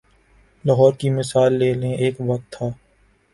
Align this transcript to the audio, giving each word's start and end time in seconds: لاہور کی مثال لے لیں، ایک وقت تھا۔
لاہور 0.65 0.93
کی 0.93 1.09
مثال 1.09 1.53
لے 1.53 1.73
لیں، 1.73 1.93
ایک 1.93 2.15
وقت 2.19 2.51
تھا۔ 2.51 2.67